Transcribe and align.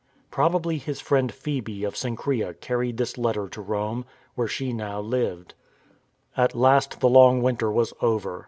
Prob 0.31 0.55
ably 0.55 0.79
his 0.79 0.99
friend 0.99 1.31
Phcebe 1.31 1.83
of 1.85 1.95
Cenchrese 1.95 2.55
carried 2.59 2.97
this 2.97 3.19
letter 3.19 3.47
to 3.49 3.61
Rome, 3.61 4.03
where 4.33 4.47
she 4.47 4.73
now 4.73 4.99
lived. 4.99 5.53
At 6.35 6.55
last 6.55 7.01
the 7.01 7.07
long 7.07 7.43
winter 7.43 7.69
was 7.71 7.93
over. 8.01 8.39